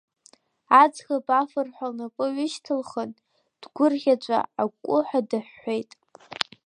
Аӡӷаб 0.81 1.27
афырҳәа 1.39 1.87
лнапы 1.91 2.25
ҩышьҭылхын, 2.35 3.11
дгәырӷьаҵәа 3.61 4.39
акәкәуҳа 4.61 5.19
дыҳәҳәеит. 5.29 5.91